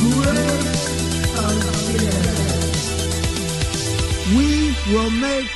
[0.00, 0.06] We
[4.90, 5.46] will make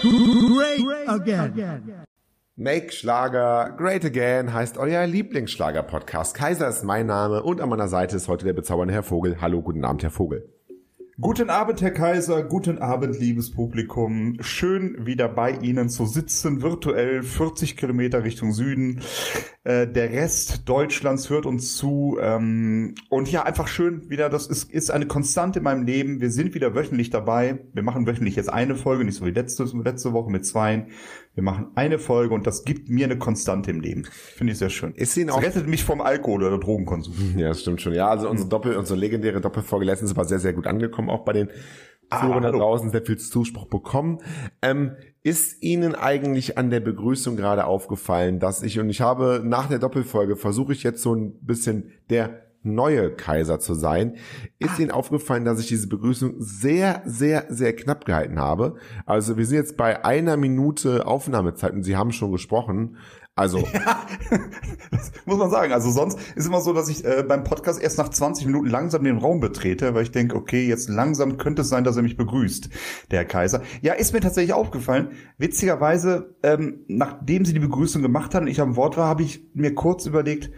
[0.00, 2.06] great again.
[2.56, 6.34] Make Schlager Great Again heißt euer Lieblingsschlager-Podcast.
[6.34, 9.42] Kaiser ist mein Name und an meiner Seite ist heute der bezaubernde Herr Vogel.
[9.42, 10.48] Hallo, guten Abend, Herr Vogel.
[11.20, 12.42] Guten Abend, Herr Kaiser.
[12.44, 14.38] Guten Abend, liebes Publikum.
[14.40, 19.02] Schön wieder bei Ihnen zu sitzen, virtuell 40 Kilometer Richtung Süden.
[19.62, 22.16] Äh, der Rest Deutschlands hört uns zu.
[22.22, 24.30] Ähm, und ja, einfach schön wieder.
[24.30, 26.22] Das ist, ist eine Konstante in meinem Leben.
[26.22, 27.58] Wir sind wieder wöchentlich dabei.
[27.74, 30.86] Wir machen wöchentlich jetzt eine Folge, nicht so wie letzte, letzte Woche mit zwei.
[31.34, 34.04] Wir machen eine Folge und das gibt mir eine Konstante im Leben.
[34.04, 34.94] Finde ich sehr schön.
[34.94, 37.14] Ist Ihnen Das auch rettet mich vom Alkohol oder Drogenkonsum.
[37.36, 37.94] Ja, das stimmt schon.
[37.94, 41.32] Ja, also unsere Doppel, unsere legendäre Doppelfolge letztens war sehr, sehr gut angekommen, auch bei
[41.32, 41.48] den
[42.12, 42.58] Führern da hallo.
[42.58, 44.18] draußen, sehr viel Zuspruch bekommen.
[44.62, 49.68] Ähm, ist Ihnen eigentlich an der Begrüßung gerade aufgefallen, dass ich, und ich habe nach
[49.68, 54.16] der Doppelfolge, versuche ich jetzt so ein bisschen der neue Kaiser zu sein,
[54.58, 58.76] ist Ihnen aufgefallen, dass ich diese Begrüßung sehr, sehr, sehr knapp gehalten habe.
[59.06, 62.96] Also wir sind jetzt bei einer Minute Aufnahmezeit und Sie haben schon gesprochen.
[63.34, 63.64] Also
[64.90, 65.72] Das muss man sagen.
[65.72, 69.04] Also sonst ist immer so, dass ich äh, beim Podcast erst nach 20 Minuten langsam
[69.04, 72.16] den Raum betrete, weil ich denke, okay, jetzt langsam könnte es sein, dass er mich
[72.16, 72.68] begrüßt,
[73.10, 73.62] der Kaiser.
[73.82, 75.12] Ja, ist mir tatsächlich aufgefallen.
[75.38, 79.48] Witzigerweise, ähm, nachdem sie die Begrüßung gemacht hat und ich am Wort war, habe ich
[79.54, 80.50] mir kurz überlegt,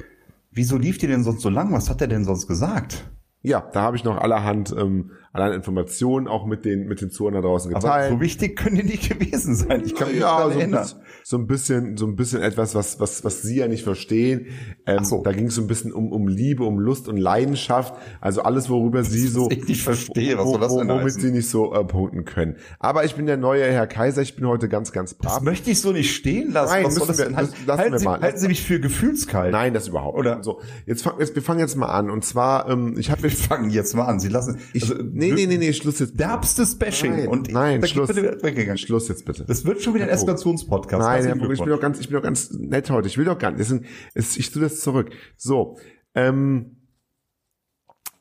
[0.52, 1.72] wieso lief die denn sonst so lang?
[1.72, 3.10] Was hat er denn sonst gesagt?
[3.42, 7.40] Ja, da habe ich noch allerhand, ähm, allerhand Informationen auch mit den mit den Zuhörern
[7.42, 8.12] da draußen Aber geteilt.
[8.12, 9.82] so wichtig können die nicht gewesen sein.
[9.84, 10.82] Ich kann mich ja, nicht so erinnern.
[10.82, 14.46] bisschen, so ein bisschen, so ein bisschen etwas, was was was Sie ja nicht verstehen.
[14.86, 15.22] Ähm, so.
[15.22, 17.94] Da ging es so ein bisschen um um Liebe, um Lust und Leidenschaft.
[18.20, 21.20] Also alles, worüber Sie so, ich nicht verstehe, was wo- das wo- womit heißen?
[21.22, 22.56] Sie nicht so äh, punkten können.
[22.78, 24.22] Aber ich bin der neue Herr Kaiser.
[24.22, 25.36] Ich bin heute ganz, ganz brav.
[25.36, 26.72] Das möchte ich so nicht stehen lassen.
[26.74, 27.34] Nein, Was müssen das wir- das
[27.66, 28.20] lassen halten, wir Sie, mal.
[28.20, 29.52] halten Sie mich für gefühlskalt?
[29.52, 30.18] Nein, das überhaupt.
[30.18, 30.60] Oder- so.
[30.86, 32.10] Jetzt, fang, jetzt wir fangen jetzt mal an.
[32.10, 34.20] Und zwar, ähm, ich habe Wir fangen jetzt mal an.
[34.20, 34.58] Sie lassen.
[34.72, 34.96] ich, also,
[35.28, 36.18] nee, nee, nee, nee, Schluss jetzt.
[36.18, 37.16] Derbstes Bashing.
[37.16, 38.08] Nein, und nein, Schluss.
[38.08, 38.78] Bitte weggegangen.
[38.78, 39.44] Schluss jetzt bitte.
[39.44, 40.10] Das wird schon wieder ein.
[40.10, 41.00] Eskalationspodcast.
[41.00, 43.08] Nein, Herr Vogel, ich bin doch ganz, ich bin doch ganz nett heute.
[43.08, 43.66] Ich will doch gar nicht.
[43.66, 45.10] Sind, es, ich tue das zurück.
[45.36, 45.78] So,
[46.14, 46.76] ähm,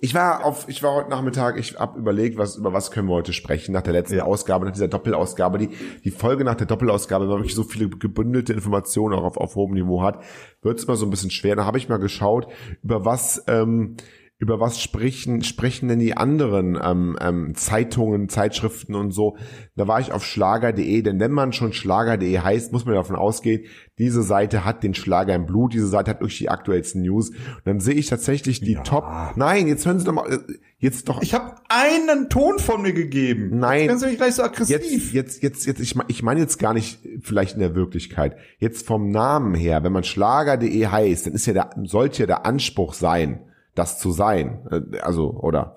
[0.03, 3.13] ich war auf, ich war heute Nachmittag, ich habe überlegt, was, über was können wir
[3.13, 4.23] heute sprechen nach der letzten Ja.
[4.23, 5.59] Ausgabe, nach dieser Doppelausgabe.
[5.59, 5.69] Die,
[6.03, 9.73] die Folge nach der Doppelausgabe, weil wirklich so viele gebündelte Informationen auch auf, auf hohem
[9.73, 10.23] Niveau hat,
[10.63, 11.55] wird es immer so ein bisschen schwer.
[11.55, 12.47] Da habe ich mal geschaut,
[12.81, 13.95] über was, ähm,
[14.41, 19.37] über was sprechen, sprechen denn die anderen ähm, ähm, Zeitungen, Zeitschriften und so.
[19.75, 23.65] Da war ich auf schlager.de, denn wenn man schon schlager.de heißt, muss man davon ausgehen,
[23.99, 27.29] diese Seite hat den Schlager im Blut, diese Seite hat wirklich die aktuellsten News.
[27.29, 29.05] Und dann sehe ich tatsächlich die Top.
[29.35, 30.39] Nein, jetzt hören Sie doch mal, äh,
[30.79, 31.21] jetzt doch.
[31.21, 33.59] Ich habe einen Ton von mir gegeben.
[33.59, 33.81] Nein.
[33.81, 35.13] Jetzt werden Sie mich gleich so Jetzt, aggressiv.
[35.13, 38.37] jetzt, jetzt, jetzt, ich, mein- ich meine jetzt gar nicht vielleicht in der Wirklichkeit.
[38.57, 42.47] Jetzt vom Namen her, wenn man Schlager.de heißt, dann ist ja der, sollte ja der
[42.47, 43.41] Anspruch sein,
[43.75, 44.67] das zu sein.
[44.71, 45.75] Äh, Also, oder,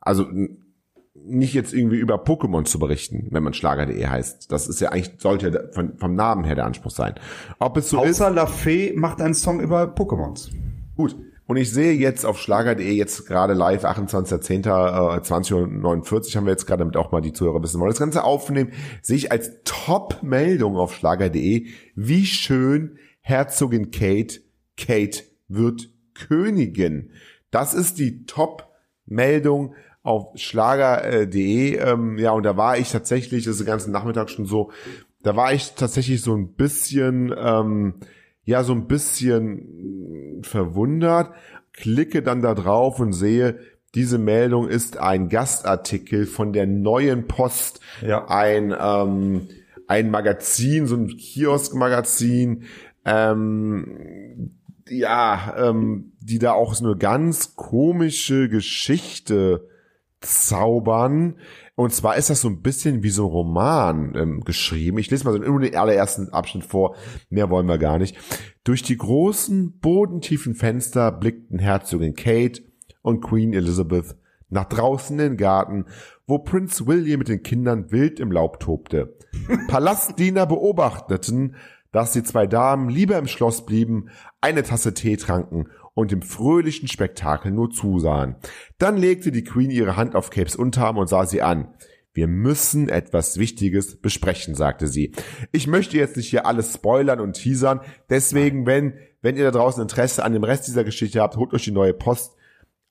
[0.00, 0.26] also,
[1.26, 4.52] nicht jetzt irgendwie über Pokémon zu berichten, wenn man Schlager.de heißt.
[4.52, 7.14] Das ist ja eigentlich, sollte ja von, vom Namen her der Anspruch sein.
[7.58, 10.50] Ob es so ist, Außer La Fee macht einen Song über Pokémons.
[10.96, 11.16] Gut.
[11.46, 16.66] Und ich sehe jetzt auf schlager.de jetzt gerade live, 28.10., äh, 20.49 haben wir jetzt
[16.66, 20.76] gerade, damit auch mal die Zuhörer wissen wollen, das Ganze aufnehmen, sehe ich als Top-Meldung
[20.76, 24.40] auf schlager.de, wie schön Herzogin Kate,
[24.76, 27.10] Kate wird Königin.
[27.50, 31.76] Das ist die Top-Meldung auf schlager.de.
[31.78, 34.70] Ähm, ja, und da war ich tatsächlich, das ist den ganzen Nachmittag schon so,
[35.22, 37.94] da war ich tatsächlich so ein bisschen, ähm,
[38.44, 41.32] ja, so ein bisschen verwundert,
[41.72, 43.58] klicke dann da drauf und sehe,
[43.94, 48.26] diese Meldung ist ein Gastartikel von der Neuen Post, Ja.
[48.28, 49.48] ein, ähm,
[49.86, 52.64] ein Magazin, so ein Kiosk-Magazin,
[53.06, 54.56] ähm,
[54.88, 59.68] ja, ähm, die da auch so eine ganz komische Geschichte
[60.20, 61.36] zaubern.
[61.76, 64.98] Und zwar ist das so ein bisschen wie so ein Roman ähm, geschrieben.
[64.98, 66.96] Ich lese mal so nur den allerersten Abschnitt vor.
[67.30, 68.16] Mehr wollen wir gar nicht.
[68.62, 72.62] Durch die großen, bodentiefen Fenster blickten Herzogin Kate
[73.02, 74.16] und Queen Elizabeth
[74.50, 75.86] nach draußen in den Garten,
[76.26, 79.16] wo Prinz William mit den Kindern wild im Laub tobte.
[79.68, 81.56] Palastdiener beobachteten,
[81.94, 84.10] dass die zwei Damen lieber im Schloss blieben,
[84.40, 88.34] eine Tasse Tee tranken und dem fröhlichen Spektakel nur zusahen.
[88.78, 91.68] Dann legte die Queen ihre Hand auf Capes Unterarm und sah sie an.
[92.12, 95.12] Wir müssen etwas Wichtiges besprechen, sagte sie.
[95.52, 97.80] Ich möchte jetzt nicht hier alles spoilern und teasern,
[98.10, 101.62] deswegen, wenn, wenn ihr da draußen Interesse an dem Rest dieser Geschichte habt, holt euch
[101.62, 102.34] die neue Post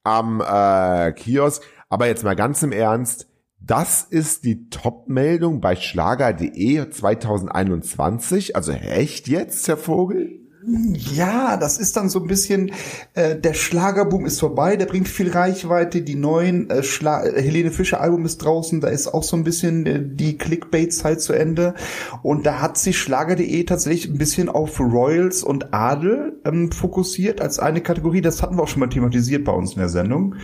[0.04, 1.62] am äh, Kiosk.
[1.90, 3.28] Aber jetzt mal ganz im Ernst,
[3.66, 8.56] das ist die Top-Meldung bei Schlager.de 2021.
[8.56, 10.44] Also echt jetzt, Herr Vogel?
[10.66, 12.72] Ja, das ist dann so ein bisschen,
[13.16, 17.70] äh, der Schlagerboom ist vorbei, der bringt viel Reichweite, die neuen äh, Schla äh, Helene
[17.70, 21.74] Fischer Album ist draußen, da ist auch so ein bisschen äh, die Clickbait-Zeit zu Ende
[22.22, 27.60] und da hat sich Schlager.de tatsächlich ein bisschen auf Royals und Adel ähm, fokussiert als
[27.60, 30.36] eine Kategorie, das hatten wir auch schon mal thematisiert bei uns in der Sendung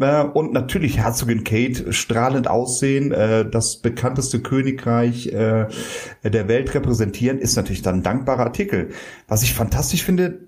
[0.00, 5.66] äh, und natürlich Herzogin Kate, strahlend aussehen, äh, das bekannteste Königreich äh,
[6.24, 8.90] der Welt repräsentieren, ist natürlich dann ein dankbarer Artikel.
[9.28, 10.40] Was ich fantastisch finde,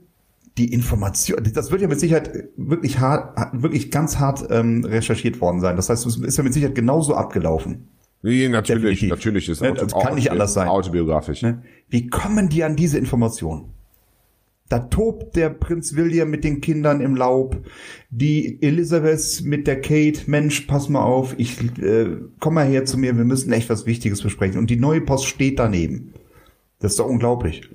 [0.59, 5.61] die Information, das wird ja mit Sicherheit wirklich hart, wirklich ganz hart ähm, recherchiert worden
[5.61, 5.77] sein.
[5.77, 7.89] Das heißt, es ist ja mit Sicherheit genauso abgelaufen.
[8.23, 9.11] Nee, natürlich, Definitiv.
[9.11, 10.69] natürlich ist Ne, das kann nicht anders sein.
[10.69, 11.43] autobiografisch.
[11.43, 11.63] Ne?
[11.89, 13.72] Wie kommen die an diese Informationen?
[14.73, 17.59] Da tobt der Prinz William mit den Kindern im Laub,
[18.09, 22.97] die Elizabeth mit der Kate, Mensch, pass mal auf, ich äh, komm mal her zu
[22.97, 24.59] mir, wir müssen echt was Wichtiges besprechen.
[24.59, 26.15] Und die neue Post steht daneben.
[26.79, 27.69] Das ist doch unglaublich.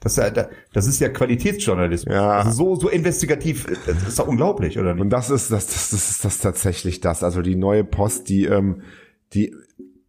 [0.00, 2.14] Das ist ja, das ist ja Qualitätsjournalismus.
[2.14, 2.32] Ja.
[2.32, 5.00] Also so, so investigativ, das ist doch unglaublich, oder nicht?
[5.00, 7.22] Und das ist das, das, das ist das tatsächlich das.
[7.22, 8.82] Also die neue Post, die, ähm,
[9.32, 9.54] die,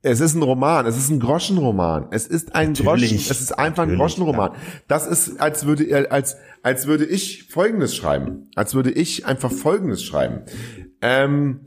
[0.01, 2.07] es ist ein Roman, es ist ein Groschenroman.
[2.11, 3.11] Es ist ein Natürlich.
[3.11, 4.51] Groschen, es ist einfach ein Groschenroman.
[4.87, 8.49] Das ist, als würde als, als würde ich Folgendes schreiben.
[8.55, 10.43] Als würde ich einfach Folgendes schreiben.
[11.01, 11.65] Ähm,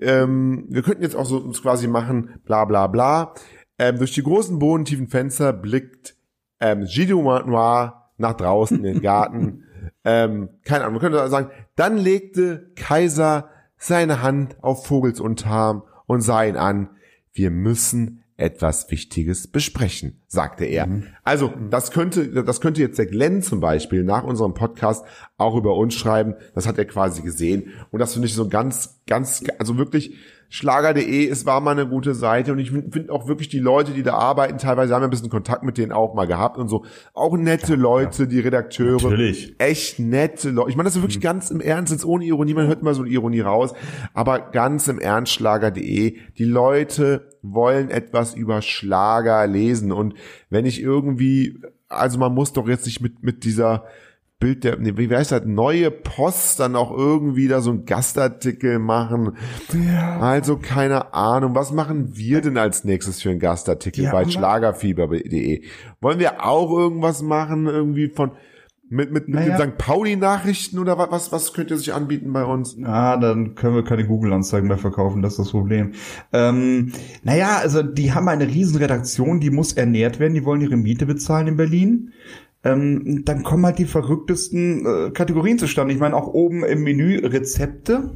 [0.00, 3.34] ähm, wir könnten jetzt auch so uns quasi machen, bla bla bla.
[3.78, 6.16] Ähm, durch die großen bodentiefen Fenster blickt
[6.60, 7.10] ähm, Gilles
[7.46, 9.64] Noir nach draußen in den Garten.
[10.04, 16.20] ähm, keine Ahnung, man könnte sagen, dann legte Kaiser seine Hand auf Vogels Unterarm und
[16.20, 16.90] sah ihn an.
[17.34, 20.88] Wir müssen etwas Wichtiges besprechen, sagte er.
[21.22, 25.04] Also, das könnte, das könnte jetzt der Glenn zum Beispiel nach unserem Podcast
[25.36, 26.34] auch über uns schreiben.
[26.54, 27.70] Das hat er quasi gesehen.
[27.90, 30.16] Und das finde ich so ganz, ganz, also wirklich,
[30.48, 34.04] Schlager.de, es war mal eine gute Seite und ich finde auch wirklich die Leute, die
[34.04, 36.84] da arbeiten, teilweise haben wir ein bisschen Kontakt mit denen auch mal gehabt und so.
[37.12, 39.02] Auch nette Leute, die Redakteure.
[39.02, 39.56] Natürlich.
[39.58, 40.70] Echt nette Leute.
[40.70, 43.02] Ich meine, das ist wirklich ganz im Ernst, jetzt ohne Ironie, man hört immer so
[43.02, 43.72] eine Ironie raus,
[44.12, 50.14] aber ganz im Ernst Schlager.de, die Leute wollen etwas über Schlager lesen und
[50.50, 53.84] wenn ich irgendwie, also man muss doch jetzt nicht mit, mit dieser
[54.40, 58.78] Bild der, nee, wie heißt das, neue Post dann auch irgendwie da so ein Gastartikel
[58.78, 59.36] machen.
[60.20, 65.62] Also keine Ahnung, was machen wir denn als nächstes für einen Gastartikel Ja, bei schlagerfieber.de?
[66.00, 68.32] Wollen wir auch irgendwas machen irgendwie von
[68.90, 69.56] mit mit, mit Naja.
[69.58, 69.78] den St.
[69.78, 72.76] Pauli Nachrichten oder wa- was was könnt ihr sich anbieten bei uns?
[72.84, 75.92] Ah, dann können wir keine Google-Anzeigen mehr verkaufen, das ist das Problem.
[76.32, 76.92] Ähm,
[77.22, 81.06] naja, also die haben eine riesen Redaktion, die muss ernährt werden, die wollen ihre Miete
[81.06, 82.12] bezahlen in Berlin.
[82.62, 85.92] Ähm, dann kommen halt die verrücktesten äh, Kategorien zustande.
[85.92, 88.10] Ich meine, auch oben im Menü Rezepte.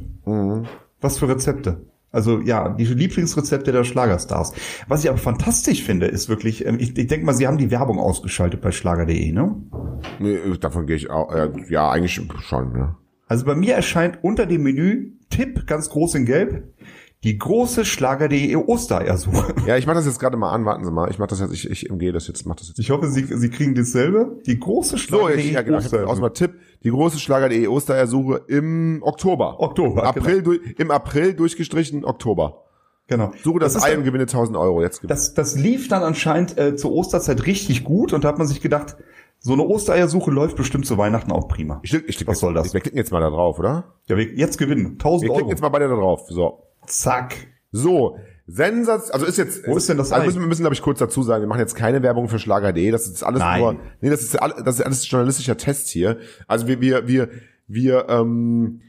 [1.01, 1.85] Was für Rezepte?
[2.11, 4.53] Also ja, die Lieblingsrezepte der Schlagerstars.
[4.87, 7.71] Was ich aber fantastisch finde, ist wirklich, ähm, ich, ich denke mal, sie haben die
[7.71, 9.55] Werbung ausgeschaltet bei schlager.de, ne?
[10.19, 12.95] Nee, davon gehe ich auch äh, ja eigentlich schon, ne?
[13.27, 16.63] Also bei mir erscheint unter dem Menü Tipp, ganz groß in Gelb,
[17.23, 19.55] die große Schlager.de Ostereiersuche.
[19.67, 21.09] Ja, ich mache das jetzt gerade mal an, warten Sie mal.
[21.11, 22.79] Ich mache das jetzt, ich, ich umgehe das jetzt, mach das jetzt.
[22.79, 24.37] Ich hoffe, Sie, Sie kriegen dasselbe.
[24.45, 26.53] Die große So, Schlager.de ich, ja, genau, hab aus mal Tipp.
[26.83, 29.59] Die große Schlager.de Osterersuche im Oktober.
[29.59, 32.63] Oktober, April, du, Im April durchgestrichen Oktober.
[33.07, 33.31] Genau.
[33.43, 34.81] Suche das, ist Ei und gewinne 1000 Euro.
[34.81, 35.01] Jetzt.
[35.03, 38.61] Das, das lief dann anscheinend äh, zur Osterzeit richtig gut und da hat man sich
[38.61, 38.97] gedacht,
[39.39, 41.79] so eine Ostereiersuche läuft bestimmt zu Weihnachten auch prima.
[41.83, 42.73] Ich, ich, ich, Was soll das?
[42.73, 43.95] Wir klicken jetzt mal da drauf, oder?
[44.07, 44.91] Ja, wir jetzt gewinnen.
[44.93, 45.37] 1000 Wir Euro.
[45.37, 46.27] klicken jetzt mal beide da drauf.
[46.29, 46.68] So.
[46.91, 47.35] Zack.
[47.71, 48.17] So.
[48.47, 49.67] Sensats, also ist jetzt.
[49.67, 51.59] Wo ist denn das Also müssen, wir müssen, glaube ich, kurz dazu sagen, wir machen
[51.59, 52.89] jetzt keine Werbung für Schlager.de.
[52.89, 53.61] Das ist alles Nein.
[53.61, 56.17] nur, nee, das ist, all- das ist alles journalistischer Test hier.
[56.47, 57.29] Also wir, wir, wir,
[57.67, 58.81] wir, ähm,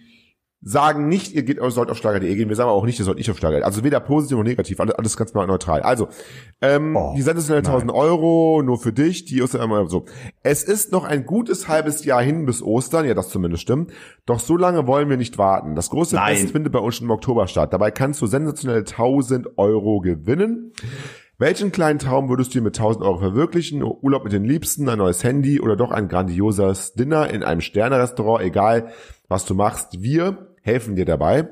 [0.62, 2.48] sagen nicht, ihr geht, ihr sollt auf Schlager.de gehen.
[2.48, 3.64] Wir sagen aber auch nicht, ihr sollt nicht auf Schlager.de.
[3.64, 5.80] Also weder positiv noch negativ, alles, alles ganz mal neutral.
[5.82, 6.08] Also,
[6.60, 10.04] ähm, Oh, die sensationelle 1000 Euro, nur für dich, die ist immer so.
[10.42, 13.92] Es ist noch ein gutes halbes Jahr hin bis Ostern, ja, das zumindest stimmt.
[14.26, 15.74] Doch so lange wollen wir nicht warten.
[15.74, 16.36] Das große Nein.
[16.36, 17.72] Fest findet bei uns schon im Oktober statt.
[17.72, 20.72] Dabei kannst du sensationelle 1000 Euro gewinnen.
[21.38, 23.82] Welchen kleinen Traum würdest du dir mit 1000 Euro verwirklichen?
[23.82, 28.44] Urlaub mit den Liebsten, ein neues Handy oder doch ein grandioses Dinner in einem Sternerestaurant,
[28.44, 28.92] egal
[29.26, 30.02] was du machst.
[30.02, 31.48] Wir helfen dir dabei.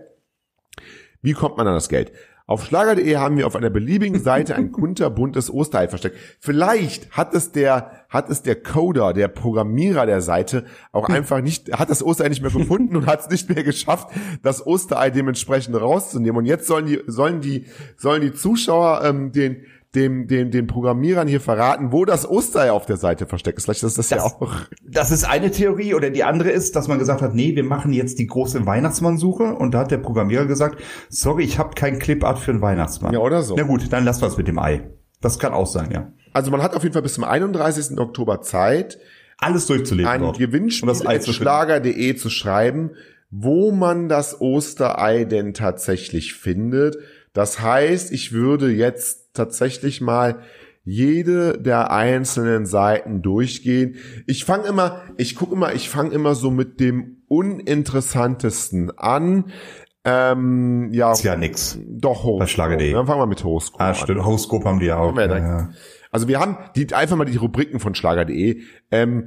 [1.23, 2.13] Wie kommt man an das Geld?
[2.47, 6.17] Auf schlager.de haben wir auf einer beliebigen Seite ein kunterbuntes Osterei versteckt.
[6.41, 11.73] Vielleicht hat es der, hat es der Coder, der Programmierer der Seite auch einfach nicht,
[11.79, 14.09] hat das Osterei nicht mehr gefunden und hat es nicht mehr geschafft,
[14.43, 16.39] das Osterei dementsprechend rauszunehmen.
[16.39, 17.67] Und jetzt sollen die, sollen die,
[17.99, 22.85] sollen die Zuschauer ähm, den, dem, dem, den Programmierern hier verraten, wo das Osterei auf
[22.85, 23.65] der Seite versteckt ist.
[23.65, 24.55] Vielleicht ist das, das ja auch.
[24.87, 27.93] Das ist eine Theorie oder die andere ist, dass man gesagt hat, nee, wir machen
[27.93, 32.39] jetzt die große Weihnachtsmannsuche und da hat der Programmierer gesagt, sorry, ich habe kein Clipart
[32.39, 33.15] für einen Weihnachtsmann.
[33.15, 33.55] Ja, oder so.
[33.57, 34.91] Na gut, dann lass was mit dem Ei.
[35.21, 36.13] Das kann auch sein, ja.
[36.33, 37.99] Also man hat auf jeden Fall bis zum 31.
[37.99, 38.99] Oktober Zeit,
[39.39, 40.39] Alles durchzuleben ein dort.
[40.39, 42.91] Gewinnspiel Und das schlager.de zu schreiben,
[43.31, 46.99] wo man das Osterei denn tatsächlich findet.
[47.33, 50.41] Das heißt, ich würde jetzt tatsächlich mal
[50.85, 53.97] jede der einzelnen Seiten durchgehen.
[54.27, 59.47] Ich fange immer, ich gucke immer, ich fange immer so mit dem uninteressantesten an.
[60.05, 61.79] Ähm, ja, Ist ja nix.
[61.87, 62.69] doch Horoskop.
[62.71, 63.95] Dann fangen wir mit Horoskop Ah, an.
[63.95, 64.25] stimmt.
[64.25, 65.15] Horoskop haben die ja auch.
[65.17, 65.71] Ja, ja.
[66.11, 68.63] Also wir haben die einfach mal die Rubriken von Schlager.de.
[68.91, 69.27] Ähm,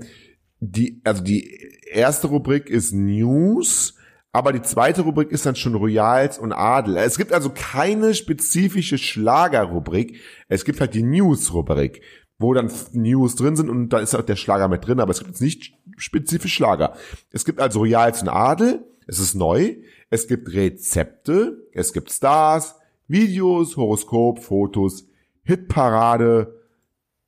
[0.60, 1.48] die, also die
[1.92, 3.96] erste Rubrik ist News,
[4.34, 6.98] aber die zweite Rubrik ist dann schon Royals und Adel.
[6.98, 10.22] Es gibt also keine spezifische Schlagerrubrik.
[10.48, 12.02] Es gibt halt die News-Rubrik,
[12.40, 15.20] wo dann News drin sind und da ist auch der Schlager mit drin, aber es
[15.20, 16.96] gibt jetzt nicht spezifisch Schlager.
[17.32, 18.86] Es gibt also Royals und Adel.
[19.06, 19.76] Es ist neu.
[20.10, 21.68] Es gibt Rezepte.
[21.74, 22.76] Es gibt Stars,
[23.08, 25.08] Videos, Horoskop, Fotos,
[25.44, 26.62] Hitparade,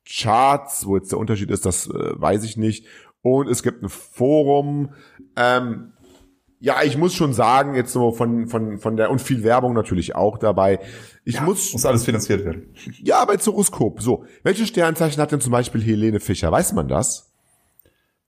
[0.06, 2.86] Charts, wo jetzt der Unterschied ist, das äh, weiß ich nicht.
[3.22, 4.90] Und es gibt ein Forum.
[5.36, 5.93] Ähm,
[6.64, 10.16] ja, ich muss schon sagen, jetzt so von, von, von der, und viel Werbung natürlich
[10.16, 10.80] auch dabei.
[11.26, 12.74] Ich muss, Muss alles finanziert werden.
[13.04, 14.02] ja, aber jetzt Horoskop.
[14.02, 16.54] So, welche Sternzeichen hat denn zum Beispiel Helene Fischer?
[16.54, 17.34] Weiß man das?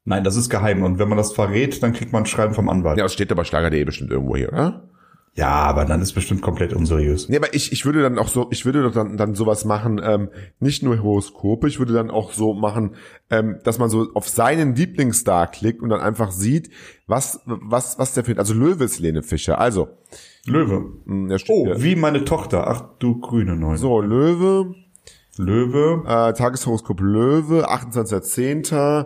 [0.04, 0.84] Nein, das ist geheim.
[0.84, 2.98] Und wenn man das verrät, dann kriegt man ein Schreiben vom Anwalt.
[2.98, 4.90] Ja, das steht aber Schlager.de bestimmt irgendwo hier, oder?
[5.38, 7.28] Ja, aber dann ist bestimmt komplett unseriös.
[7.28, 10.30] Nee, aber ich, ich würde dann auch so, ich würde dann, dann sowas machen, ähm,
[10.62, 12.96] nicht nur Horoskope, ich würde dann auch so machen,
[13.30, 16.70] ähm, dass man so auf seinen Lieblingsstar klickt und dann einfach sieht,
[17.06, 18.40] was, was, was der findet.
[18.40, 19.60] Also Löwe ist Lene Fischer.
[19.60, 19.90] Also,
[20.46, 20.86] Löwe.
[21.04, 21.84] mh, steht Oh, hier.
[21.84, 22.68] wie meine Tochter.
[22.68, 23.78] Ach du grüne Neune.
[23.78, 24.74] so, Löwe,
[25.38, 26.04] Löwe.
[26.08, 29.06] äh, Tageshoroskop Löwe, 28.10.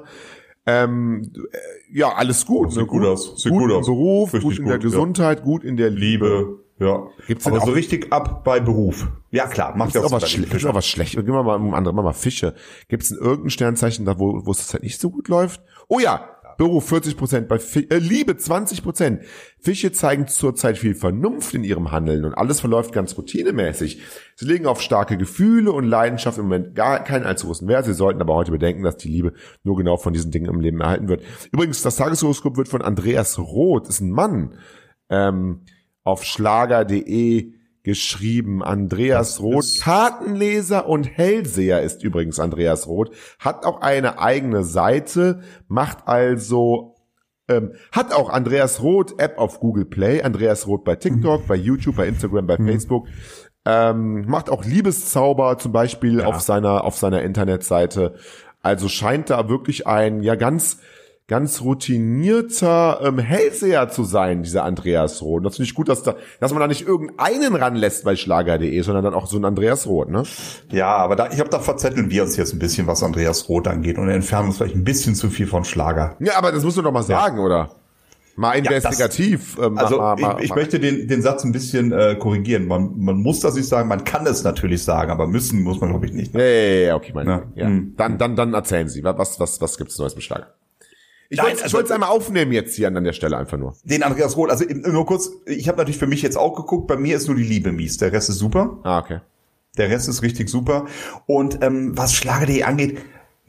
[0.69, 2.71] Ähm, äh, ja, alles gut.
[2.71, 2.88] Sieht ne?
[2.88, 3.85] gut aus, sieht gut gut im aus.
[3.85, 4.89] Beruf, Richtig gut in der gut, ja.
[4.89, 6.25] Gesundheit, gut in der Liebe.
[6.27, 6.59] Liebe.
[6.79, 7.07] Ja.
[7.27, 9.07] Gibt's aber so richtig ab bei Beruf.
[9.31, 9.75] Ja, klar.
[9.75, 10.53] Macht ja auch was super, schlecht.
[10.53, 11.13] die Ist auch was schlecht.
[11.13, 12.55] Gehen wir mal um andere, mal Fische.
[12.88, 15.61] Gibt es denn irgendein Sternzeichen, da wo, wo es halt nicht so gut läuft?
[15.89, 19.21] Oh ja, Beruf 40 Prozent, bei Fi äh, Liebe 20 Prozent.
[19.61, 24.01] Fische zeigen zurzeit viel Vernunft in ihrem Handeln und alles verläuft ganz routinemäßig.
[24.35, 27.85] Sie legen auf starke Gefühle und Leidenschaft im Moment gar keinen allzu großen Wert.
[27.85, 29.31] Sie sollten aber heute bedenken, dass die Liebe
[29.63, 31.23] nur genau von diesen Dingen im Leben erhalten wird.
[31.53, 34.55] Übrigens, das Tageshoroskop wird von Andreas Roth, ist ein Mann,
[35.09, 35.61] ähm,
[36.03, 38.63] auf schlager.de geschrieben.
[38.63, 46.07] Andreas Roth, Kartenleser und Hellseher ist übrigens Andreas Roth, hat auch eine eigene Seite, macht
[46.07, 46.95] also
[47.48, 51.95] ähm, hat auch Andreas Roth App auf Google Play, Andreas Roth bei TikTok, bei YouTube,
[51.95, 53.07] bei Instagram, bei Facebook,
[53.65, 58.15] ähm, macht auch Liebeszauber zum Beispiel auf seiner auf seiner Internetseite.
[58.62, 60.79] Also scheint da wirklich ein ja ganz
[61.29, 65.45] ganz routinierter ähm, Hellseher zu sein, dieser Andreas Roth.
[65.45, 69.03] Das finde ich gut, dass da, dass man da nicht irgendeinen ranlässt bei Schlager.de, sondern
[69.05, 70.24] dann auch so ein Andreas Roth, ne?
[70.71, 73.67] Ja, aber da, ich glaube, da verzetteln wir uns jetzt ein bisschen, was Andreas Roth
[73.67, 76.17] angeht und entfernen uns vielleicht ein bisschen zu viel von Schlager.
[76.19, 77.69] Ja, aber das musst du doch mal sagen, oder?
[78.36, 79.57] Mal investigativ.
[79.62, 80.55] ähm, Also mal, mal, ich, ich mal.
[80.55, 82.67] möchte den, den Satz ein bisschen äh, korrigieren.
[82.67, 85.91] Man, man muss das nicht sagen, man kann es natürlich sagen, aber müssen muss man,
[85.91, 86.33] glaube ich, nicht.
[86.33, 87.43] Ja, ja, ja, okay, mein Ja.
[87.55, 87.67] ja.
[87.67, 87.93] Hm.
[87.98, 90.48] Dann, dann, dann erzählen Sie, was, was, was gibt's Neues mit Schlager?
[91.29, 93.75] Ich wollte ich also- es einmal aufnehmen jetzt hier an der Stelle einfach nur.
[93.83, 96.98] Den Andreas Roth, also nur kurz, ich habe natürlich für mich jetzt auch geguckt, bei
[96.98, 98.79] mir ist nur die Liebe mies, der Rest ist super.
[98.83, 99.19] Ah, okay.
[99.77, 100.88] Der Rest ist richtig super.
[101.27, 102.98] Und ähm, was Schlager.de angeht,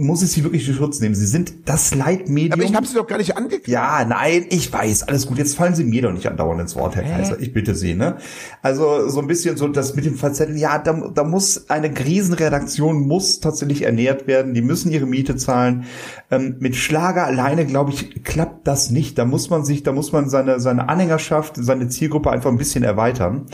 [0.01, 1.15] muss ich sie wirklich in Schutz nehmen.
[1.15, 2.55] Sie sind das Leitmedium.
[2.55, 3.69] Aber ich habe Sie doch gar nicht angeklickt.
[3.69, 5.39] Ja, nein, ich weiß, alles gut.
[5.39, 7.39] Jetzt fallen Sie mir doch nicht andauernd ins Wort, Herr Kaiser.
[7.41, 8.17] Ich bitte Sie, ne?
[8.63, 10.57] Also so ein bisschen so das mit dem Verzetteln.
[10.59, 14.55] Ja, da, da muss eine Krisenredaktion muss tatsächlich ernährt werden.
[14.55, 15.85] Die müssen ihre Miete zahlen.
[16.31, 19.19] Ähm, mit Schlager alleine, glaube ich, klappt das nicht.
[19.19, 22.85] Da muss man sich, da muss man seine seine Anhängerschaft, seine Zielgruppe einfach ein bisschen
[22.85, 23.47] erweitern.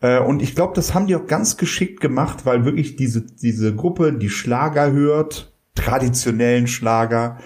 [0.00, 3.74] Äh, Und ich glaube, das haben die auch ganz geschickt gemacht, weil wirklich diese, diese
[3.74, 7.38] Gruppe, die Schlager hört, traditionellen Schlager.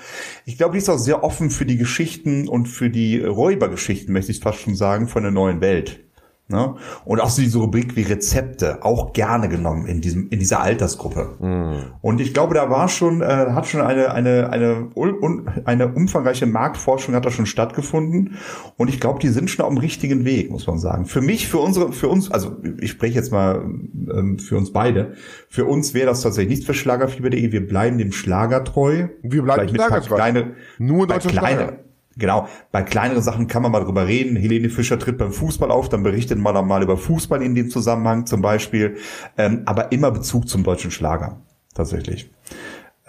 [0.44, 4.32] Ich glaube, die ist auch sehr offen für die Geschichten und für die Räubergeschichten, möchte
[4.32, 6.07] ich fast schon sagen, von der neuen Welt.
[6.50, 6.76] Ne?
[7.04, 11.36] Und auch so diese Rubrik wie Rezepte auch gerne genommen in diesem in dieser Altersgruppe.
[11.40, 11.92] Mm.
[12.00, 16.46] Und ich glaube, da war schon äh, hat schon eine eine eine un, eine umfangreiche
[16.46, 18.38] Marktforschung hat da schon stattgefunden.
[18.76, 21.04] Und ich glaube, die sind schon auf dem richtigen Weg, muss man sagen.
[21.04, 25.14] Für mich, für unsere, für uns, also ich spreche jetzt mal ähm, für uns beide.
[25.48, 27.52] Für uns wäre das tatsächlich nichts für Schlagerfieber.de.
[27.52, 29.08] Wir bleiben dem Schlager treu.
[29.22, 30.16] Wir bleiben paar schlagertreu.
[30.16, 31.88] kleine, Nur bei deutscher kleine, Schlager.
[32.18, 34.37] Genau, bei kleineren Sachen kann man mal drüber reden.
[34.37, 37.70] Helene Fischer tritt beim Fußball auf, dann berichtet man dann mal über Fußball in dem
[37.70, 38.96] Zusammenhang zum Beispiel.
[39.37, 41.40] Ähm, aber immer Bezug zum deutschen Schlager,
[41.75, 42.30] tatsächlich.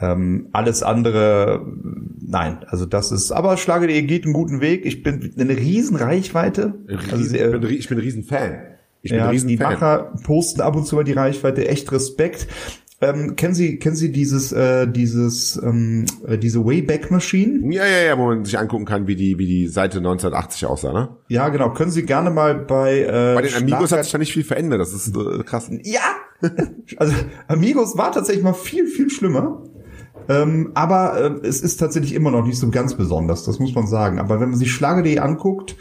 [0.02, 1.66] Ähm, alles andere,
[2.22, 4.86] nein, also das ist, aber Schlager.de geht einen guten Weg.
[4.86, 6.76] Ich bin eine riesen Reichweite.
[6.88, 8.52] Also, Riesen, äh, ich, bin, ri- ich bin ein Riesenfan.
[9.02, 9.74] Ich bin ja, ein die Riesenfan.
[9.74, 12.48] Macher posten ab und zu mal die Reichweite, echt Respekt.
[13.02, 17.74] Ähm, kennen Sie, kennen Sie dieses, äh, dieses, ähm, äh, diese Wayback Machine?
[17.74, 20.92] Ja, ja, ja, wo man sich angucken kann, wie die, wie die Seite 1980 aussah,
[20.92, 21.16] ne?
[21.30, 21.74] Ja, genau.
[21.74, 24.82] Können Sie gerne mal bei, äh, Bei den Amigos hat sich da nicht viel verändert,
[24.82, 25.72] das ist äh, krass.
[25.84, 26.02] Ja!
[26.98, 27.14] also
[27.48, 29.64] Amigos war tatsächlich mal viel, viel schlimmer.
[30.28, 33.88] Ähm, aber äh, es ist tatsächlich immer noch nicht so ganz besonders, das muss man
[33.88, 34.20] sagen.
[34.20, 35.78] Aber wenn man sich Schlager.de anguckt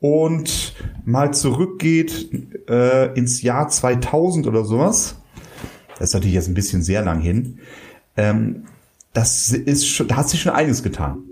[0.00, 0.74] und
[1.06, 2.30] mal zurückgeht
[2.68, 5.16] äh, ins Jahr 2000 oder sowas,
[5.98, 7.58] das ist natürlich jetzt ein bisschen sehr lang hin,
[8.16, 8.64] ähm,
[9.12, 11.22] das ist schon, da hat sich schon einiges getan.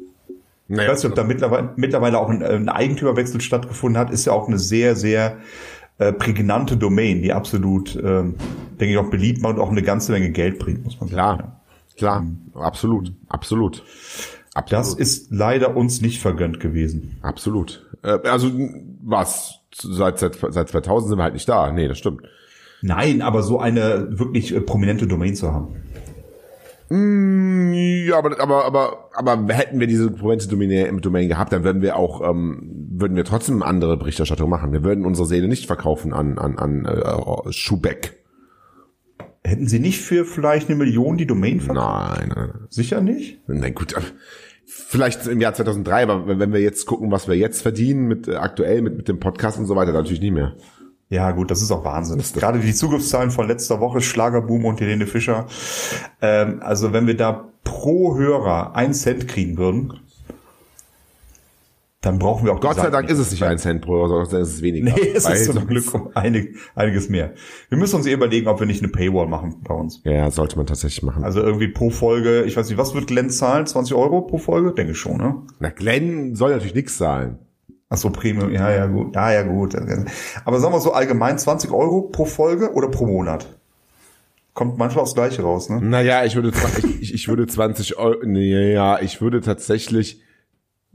[0.69, 4.25] Ich Naja, weiß nicht, ob da mittlerweile, mittlerweile auch ein, ein Eigentümerwechsel stattgefunden hat, ist
[4.25, 5.37] ja auch eine sehr, sehr
[5.99, 8.35] äh, prägnante Domain, die absolut, ähm,
[8.81, 11.53] denke ich, auch beliebt macht und auch eine ganze Menge Geld bringt, muss man sagen.
[11.97, 13.85] klar, klar, absolut, absolut.
[14.55, 14.87] Absolut.
[14.87, 17.19] Das ist leider uns nicht vergönnt gewesen.
[17.21, 17.87] Absolut.
[18.03, 18.51] Äh, also
[19.03, 19.61] was?
[19.75, 21.71] Seit, seit, seit 2000 sind wir halt nicht da.
[21.71, 22.23] Nee, das stimmt.
[22.87, 25.75] Nein, aber so eine wirklich äh, prominente Domain zu haben.
[26.89, 31.97] Ja, aber, aber, aber, aber hätten wir diese provinzielle Domain, Domain gehabt, dann würden wir
[31.97, 34.73] auch, ähm, würden wir trotzdem andere Berichterstattung machen.
[34.73, 38.25] Wir würden unsere Seele nicht verkaufen an, an, an äh, Schubeck.
[39.43, 42.19] Hätten Sie nicht für vielleicht eine Million die Domain verkauft?
[42.21, 42.67] Nein, nein, nein.
[42.69, 43.41] Sicher nicht?
[43.49, 43.97] Na gut,
[44.65, 48.37] vielleicht im Jahr 2003, aber wenn wir jetzt gucken, was wir jetzt verdienen mit äh,
[48.37, 50.55] aktuell mit mit dem Podcast und so weiter, dann natürlich nicht mehr.
[51.09, 52.21] Ja, gut, das ist auch Wahnsinn.
[52.35, 55.47] Gerade die Zugriffszahlen von letzter Woche, Schlagerboom und Helene Fischer.
[56.21, 60.01] Ähm, also wenn wir da pro Hörer ein Cent kriegen würden,
[62.01, 64.43] dann brauchen wir auch Gott sei Dank ist es nicht ein Cent pro Euro, sondern
[64.43, 64.95] es ist weniger.
[64.95, 67.35] Nee, es ist zum Glück um einig, einiges mehr.
[67.69, 70.03] Wir müssen uns eh überlegen, ob wir nicht eine Paywall machen bei uns.
[70.05, 71.25] Ja, sollte man tatsächlich machen.
[71.25, 73.67] Also irgendwie pro Folge, ich weiß nicht, was wird Glenn zahlen?
[73.67, 74.73] 20 Euro pro Folge?
[74.73, 75.37] Denke ich schon, ne?
[75.59, 77.39] Na, Glenn soll natürlich nichts zahlen.
[77.89, 79.77] Ach so, Premium, ja, ja, gut, ja, ja, gut.
[80.45, 83.47] Aber sagen wir so allgemein 20 Euro pro Folge oder pro Monat?
[84.55, 85.81] Kommt manchmal aufs Gleiche raus, ne?
[85.81, 86.51] Naja, ich würde,
[87.01, 90.21] ich, ich- würde 20 Euro, nee, ja, ich würde tatsächlich,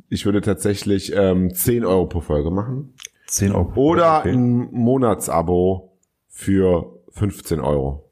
[0.10, 2.94] ich würde tatsächlich ähm, 10 Euro pro Folge machen.
[3.28, 3.66] 10 Euro.
[3.66, 4.32] pro Oder okay.
[4.32, 5.94] ein Monatsabo
[6.28, 8.10] für 15 Euro.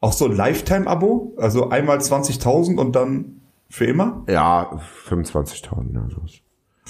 [0.00, 1.34] Auch so ein Lifetime-Abo?
[1.38, 3.40] Also einmal 20.000 und dann
[3.70, 4.24] für immer?
[4.28, 6.32] Ja, 25.000, ja, sowas.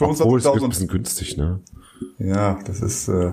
[0.01, 0.69] Obwohl, es ist ein 25.000.
[0.69, 1.61] bisschen günstig, ne?
[2.19, 3.33] Ja, das ist, äh,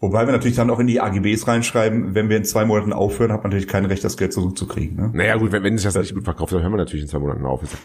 [0.00, 3.32] wobei wir natürlich dann auch in die AGBs reinschreiben, wenn wir in zwei Monaten aufhören,
[3.32, 4.96] hat man natürlich kein Recht, das Geld zurückzukriegen.
[4.96, 5.10] Ne?
[5.14, 7.18] Naja, gut, wenn, wenn sich das nicht gut verkauft, dann hören wir natürlich in zwei
[7.20, 7.60] Monaten auf.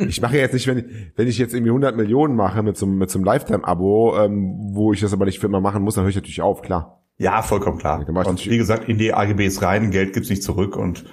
[0.00, 0.84] Ich mache jetzt nicht, wenn,
[1.16, 4.54] wenn ich jetzt irgendwie 100 Millionen mache mit so, einem- mit so einem Lifetime-Abo, ähm,
[4.72, 7.02] wo ich das aber nicht für immer machen muss, dann höre ich natürlich auf, klar.
[7.16, 8.06] Ja, vollkommen klar.
[8.28, 11.04] Und wie gesagt, in die AGBs rein, Geld gibt's nicht zurück und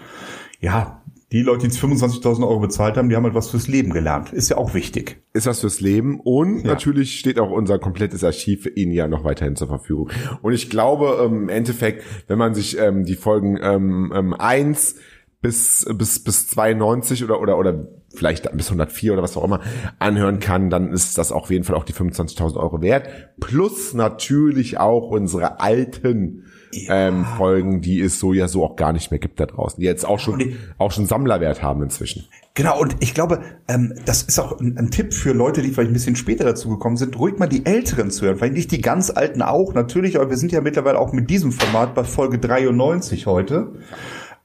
[0.59, 3.91] ja, die Leute, die jetzt 25.000 Euro bezahlt haben, die haben halt was fürs Leben
[3.91, 4.31] gelernt.
[4.31, 5.21] Ist ja auch wichtig.
[5.33, 6.67] Ist was fürs Leben und Ja.
[6.71, 10.09] natürlich steht auch unser komplettes Archiv für ihn ja noch weiterhin zur Verfügung.
[10.41, 14.95] Und ich glaube, ähm, im Endeffekt, wenn man sich ähm, die Folgen ähm, ähm, 1
[15.41, 19.59] bis, bis, bis 92 oder, oder, oder vielleicht bis 104 oder was auch immer
[19.99, 23.09] anhören kann, dann ist das auf jeden Fall auch die 25.000 Euro wert.
[23.39, 29.11] Plus natürlich auch unsere alten ähm, Folgen, die es so ja so auch gar nicht
[29.11, 32.25] mehr gibt da draußen, die jetzt auch schon, auch schon Sammlerwert haben inzwischen.
[32.53, 35.89] Genau, und ich glaube, ähm, das ist auch ein, ein Tipp für Leute, die vielleicht
[35.89, 38.37] ein bisschen später dazu gekommen sind, ruhig mal die Älteren zu hören.
[38.37, 41.51] Vielleicht nicht die ganz Alten auch, natürlich, aber wir sind ja mittlerweile auch mit diesem
[41.51, 43.73] Format bei Folge 93 heute.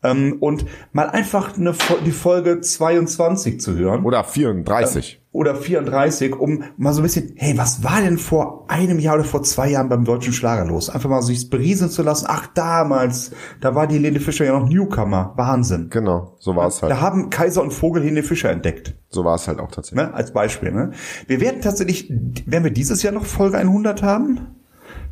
[0.03, 1.75] Ähm, und mal einfach eine,
[2.07, 4.05] die Folge 22 zu hören.
[4.05, 5.21] Oder 34.
[5.33, 9.25] oder 34, um mal so ein bisschen, hey, was war denn vor einem Jahr oder
[9.25, 10.89] vor zwei Jahren beim deutschen Schlager los?
[10.91, 12.27] Einfach mal sich berieseln zu lassen.
[12.29, 15.35] Ach, damals, da war die Helene Fischer ja noch Newcomer.
[15.37, 15.89] Wahnsinn.
[15.91, 16.91] Genau, so war es halt.
[16.91, 18.95] Da haben Kaiser und Vogel Helene Fischer entdeckt.
[19.11, 20.07] So war es halt auch tatsächlich.
[20.07, 20.15] Ne?
[20.15, 20.73] Als Beispiel.
[20.73, 20.93] Ne?
[21.27, 24.47] Wir werden tatsächlich, werden wir dieses Jahr noch Folge 100 haben?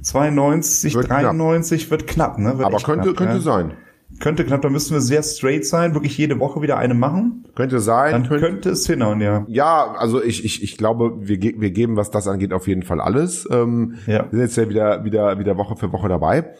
[0.03, 1.21] 92, Wird knapp.
[1.21, 2.59] 93 wird knapp, ne?
[2.59, 3.41] Wird Aber könnte, knapp, könnte ne?
[3.41, 3.73] sein.
[4.21, 7.45] Könnte knapp, da müssten wir sehr straight sein, wirklich jede Woche wieder eine machen.
[7.55, 8.13] Könnte sein.
[8.13, 9.45] Dann könnte, könnte es hinhauen, ja.
[9.49, 12.83] ja, also ich, ich, ich glaube, wir, ge- wir geben, was das angeht, auf jeden
[12.83, 13.49] Fall alles.
[13.51, 14.25] Ähm, Ja.
[14.25, 16.53] Wir sind jetzt ja wieder, wieder, wieder Woche für Woche dabei.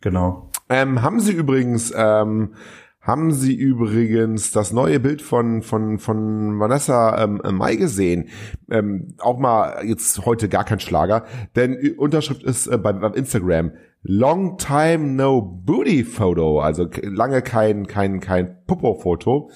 [0.00, 0.50] Genau.
[0.68, 2.54] Ähm, haben Sie übrigens, ähm,
[3.00, 8.30] haben Sie übrigens das neue Bild von von von Vanessa ähm, Mai gesehen?
[8.68, 11.24] Ähm, auch mal jetzt heute gar kein Schlager,
[11.54, 13.70] denn Unterschrift ist äh, bei, bei Instagram
[14.08, 19.50] Long time no booty photo, also lange kein kein kein Popo Foto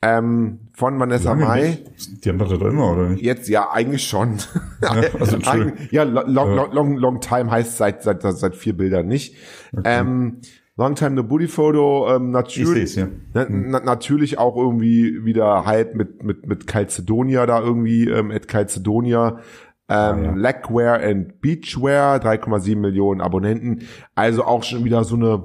[0.00, 1.60] ähm, von Vanessa Lange Mai.
[1.62, 2.24] nicht.
[2.24, 3.22] Die haben das doch immer, oder nicht?
[3.22, 4.38] Jetzt ja eigentlich schon.
[5.20, 5.74] also Entschuldigung.
[5.78, 9.36] Eig- ja, lo- long, long, long, long time heißt seit seit seit vier Bildern nicht.
[9.84, 10.38] Ähm,
[10.76, 12.16] long time no booty photo.
[12.16, 13.08] Ähm, natürlich, ja.
[13.34, 18.48] na, na, natürlich auch irgendwie wieder halb mit mit mit Calcedonia da irgendwie ähm, at
[18.48, 19.38] Calcedonia.
[19.92, 20.34] Ähm, ja.
[20.34, 23.86] Legwear and Beachwear, 3,7 Millionen Abonnenten.
[24.14, 25.44] Also auch schon wieder so eine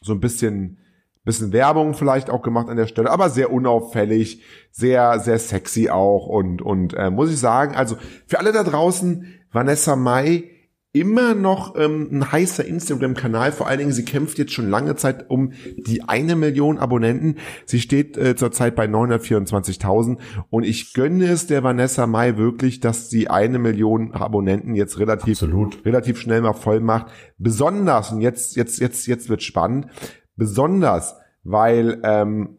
[0.00, 0.78] so ein bisschen
[1.24, 6.26] bisschen Werbung vielleicht auch gemacht an der Stelle, aber sehr unauffällig, sehr sehr sexy auch
[6.26, 10.44] und und äh, muss ich sagen, also für alle da draußen Vanessa Mai
[10.92, 13.52] immer noch ähm, ein heißer Instagram-Kanal.
[13.52, 17.36] Vor allen Dingen, sie kämpft jetzt schon lange Zeit um die eine Million Abonnenten.
[17.66, 23.10] Sie steht äh, zurzeit bei 924.000 und ich gönne es der Vanessa Mai wirklich, dass
[23.10, 25.84] sie eine Million Abonnenten jetzt relativ Absolut.
[25.84, 27.12] relativ schnell mal voll macht.
[27.36, 29.88] Besonders, und jetzt, jetzt, jetzt, jetzt wird spannend,
[30.36, 32.56] besonders, weil ähm,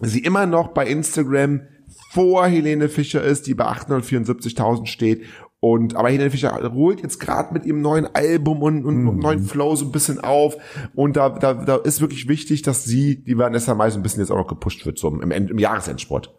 [0.00, 1.62] sie immer noch bei Instagram
[2.10, 5.22] vor Helene Fischer ist, die bei 874.000 steht.
[5.62, 9.18] Und aber Helene Fischer holt jetzt gerade mit ihrem neuen Album und, und Mhm.
[9.18, 10.56] neuen Flow so ein bisschen auf.
[10.94, 14.20] Und da, da, da ist wirklich wichtig, dass sie, die Vanessa Mai, so ein bisschen
[14.20, 16.32] jetzt auch noch gepusht wird, so im, im Jahresendsport.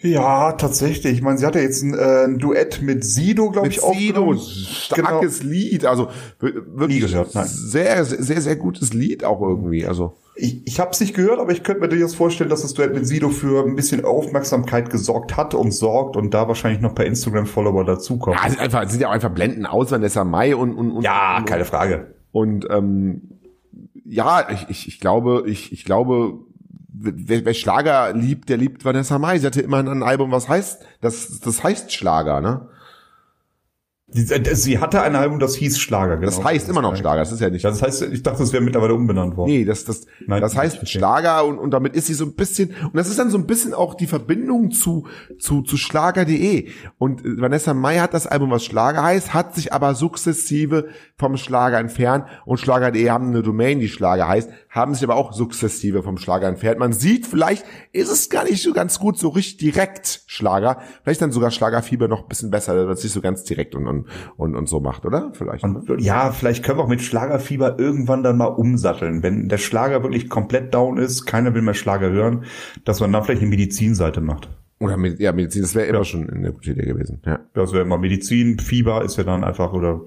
[0.00, 1.14] Ja, tatsächlich.
[1.14, 4.36] Ich meine, sie hatte jetzt ein, äh, ein Duett mit Sido, glaube ich, Mit Sido,
[4.36, 9.84] starkes Lied, also wirklich gehört, sehr, sehr, sehr, sehr gutes Lied auch irgendwie.
[9.84, 12.72] Also Ich, ich habe es nicht gehört, aber ich könnte mir durchaus vorstellen, dass das
[12.72, 16.94] Duett mit Sido für ein bisschen Aufmerksamkeit gesorgt hat und sorgt und da wahrscheinlich noch
[16.94, 18.38] paar Instagram-Follower dazukommen.
[18.40, 21.38] Ja, sind einfach, sind ja auch einfach blenden aus, Vanessa Mai und, und, und, Ja,
[21.38, 22.14] und, keine Frage.
[22.30, 23.40] Und ähm,
[24.04, 26.38] ja, ich, ich, ich glaube, ich, ich glaube,
[26.88, 29.38] wer, wer Schlager liebt, der liebt Vanessa Mai.
[29.38, 32.68] Sie hatte immerhin ein Album, was heißt, das, das heißt Schlager, ne?
[34.14, 36.26] Äh, Sie hatte ein Album, das hieß Schlager, genau.
[36.26, 37.64] Das heißt immer noch Schlager, das ist ja nicht.
[37.64, 39.50] Das heißt, ich dachte, es wäre mittlerweile umbenannt worden.
[39.50, 40.86] Nee, das, das, Nein, das heißt okay.
[40.86, 43.46] Schlager und, und damit ist sie so ein bisschen, und das ist dann so ein
[43.46, 45.06] bisschen auch die Verbindung zu,
[45.38, 46.68] zu, zu Schlager.de.
[46.96, 51.36] Und äh, Vanessa Mai hat das Album, was Schlager heißt, hat sich aber sukzessive vom
[51.36, 56.02] Schlager entfernt und Schlager.de haben eine Domain, die Schlager heißt, haben sich aber auch sukzessive
[56.02, 56.78] vom Schlager entfernt.
[56.78, 60.80] Man sieht, vielleicht ist es gar nicht so ganz gut, so richtig direkt Schlager.
[61.02, 63.86] Vielleicht dann sogar Schlagerfieber noch ein bisschen besser, dass es sich so ganz direkt und,
[63.86, 63.97] und,
[64.36, 65.30] und, und so macht, oder?
[65.32, 65.64] Vielleicht.
[65.64, 69.22] Und ja, vielleicht können wir auch mit Schlagerfieber irgendwann dann mal umsatteln.
[69.22, 72.44] Wenn der Schlager wirklich komplett down ist, keiner will mehr Schlager hören,
[72.84, 74.48] dass man dann vielleicht eine Medizinseite macht.
[74.80, 77.20] Oder mit, ja, Medizin, das wäre immer schon eine gute Idee gewesen.
[77.26, 77.40] Ja.
[77.52, 80.02] Das wäre immer Medizin, Fieber ist ja dann einfach oder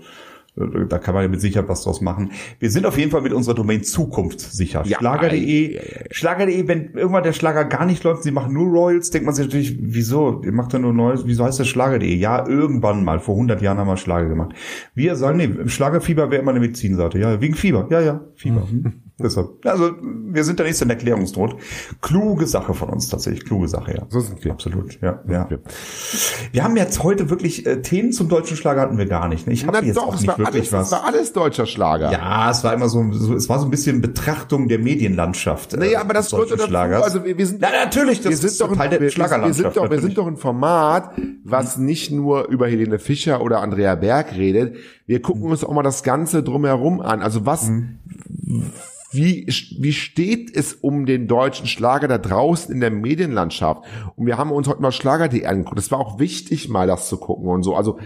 [0.56, 2.32] da kann man ja mit Sicherheit was draus machen.
[2.60, 4.84] Wir sind auf jeden Fall mit unserer Domain Zukunft sicher.
[4.86, 6.06] Ja, Schlager.de, ja, ja, ja.
[6.12, 9.46] Schlager.de, wenn irgendwann der Schlager gar nicht läuft, sie machen nur Royals, denkt man sich
[9.46, 12.14] natürlich, wieso, ihr macht ja nur Neues, wieso heißt das Schlager.de?
[12.14, 14.54] Ja, irgendwann mal, vor 100 Jahren haben wir Schlager gemacht.
[14.94, 17.18] Wir sagen, nee, Schlagerfieber wäre immer eine Medizinseite.
[17.18, 17.88] Ja, wegen Fieber.
[17.90, 18.68] Ja, ja, Fieber.
[18.70, 19.04] Mhm.
[19.22, 19.50] Deshalb.
[19.66, 21.56] Also, wir sind da nicht in Erklärungsnot.
[22.02, 24.06] Kluge Sache von uns tatsächlich, kluge Sache, ja.
[24.10, 24.52] So sind wir.
[24.52, 25.50] Absolut, ja, ja.
[25.50, 25.60] wir.
[26.52, 29.48] Wir haben jetzt heute wirklich äh, Themen zum deutschen Schlager hatten wir gar nicht.
[29.48, 29.54] Ne?
[29.54, 30.92] Ich habe jetzt doch, auch es nicht wirklich alles, es was.
[30.92, 32.12] war alles deutscher Schlager.
[32.12, 35.74] Ja, es war immer so, so, es war so ein bisschen Betrachtung der Medienlandschaft.
[35.74, 36.68] äh, Naja, aber das gehört dazu.
[36.68, 37.04] Schlagers.
[37.04, 39.06] Also wir, wir sind, Na, natürlich, das wir sind ist doch ein, Teil der wir,
[39.06, 39.74] wir, Schlagerlandschaft.
[39.74, 41.12] sind doch, wir sind doch ein Format,
[41.44, 44.76] was nicht nur über Helene Fischer oder Andrea Berg redet.
[45.06, 47.22] Wir gucken uns auch mal das Ganze drumherum an.
[47.22, 47.70] Also was,
[49.12, 49.46] wie,
[49.80, 53.84] wie steht es um den deutschen Schlager da draußen in der Medienlandschaft?
[54.16, 55.80] Und wir haben uns heute mal Schlager.de angeguckt.
[55.80, 57.76] Es war auch wichtig, mal das zu gucken und so.
[57.76, 58.00] Also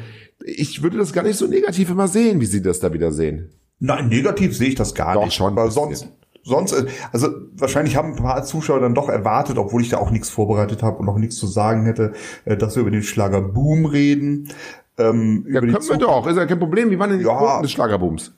[0.43, 3.51] ich würde das gar nicht so negativ immer sehen, wie Sie das da wieder sehen.
[3.79, 5.35] Nein, negativ sehe ich das gar Doch, nicht.
[5.35, 6.07] schon Weil sonst,
[6.43, 6.73] sonst,
[7.11, 10.81] also wahrscheinlich haben ein paar Zuschauer dann doch erwartet, obwohl ich da auch nichts vorbereitet
[10.81, 12.13] habe und noch nichts zu sagen hätte,
[12.45, 14.49] äh, dass wir über den Schlager Boom reden.
[14.97, 16.25] Ähm, Ja, können wir doch.
[16.25, 16.89] Ist ja kein Problem.
[16.89, 17.37] Wie waren denn die Ja.
[17.37, 18.33] Quoten des Schlagerbooms?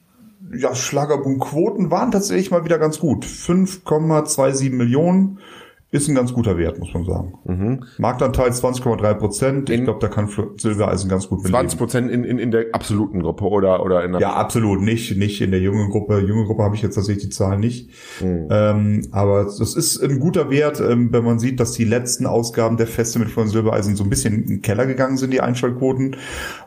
[0.54, 3.26] Ja, Schlagerboom-Quoten waren tatsächlich mal wieder ganz gut.
[3.26, 5.40] 5,27 Millionen
[5.90, 7.34] ist ein ganz guter Wert, muss man sagen.
[7.46, 7.84] Mhm.
[7.98, 9.70] Marktanteil 20,3 Prozent.
[9.70, 13.22] Ich glaube, da kann Silbereisen ganz gut mit 20 Prozent in, in, in der absoluten
[13.22, 16.20] Gruppe oder, oder in der Ja, absolut nicht, nicht in der jungen Gruppe.
[16.20, 17.90] Junge Gruppe habe ich jetzt tatsächlich die Zahlen nicht.
[18.22, 18.48] Mhm.
[18.50, 22.76] Ähm, aber das ist ein guter Wert, ähm, wenn man sieht, dass die letzten Ausgaben
[22.76, 26.18] der Feste mit Florian Silbereisen so ein bisschen in den Keller gegangen sind, die Einschaltquoten,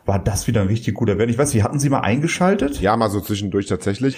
[0.05, 1.29] war das wieder ein richtig guter Wert.
[1.29, 2.81] Ich weiß, wie hatten Sie mal eingeschaltet?
[2.81, 4.17] Ja, mal so zwischendurch tatsächlich.